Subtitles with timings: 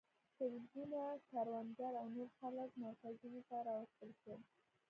[0.35, 0.99] سلګونه
[1.29, 4.41] کروندګر او نور خلک مرکزونو ته راوستل شول.